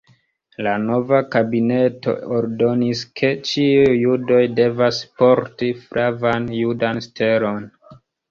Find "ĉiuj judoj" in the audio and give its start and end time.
3.51-4.41